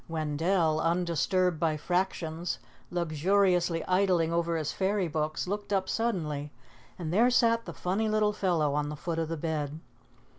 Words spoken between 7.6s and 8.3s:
the funny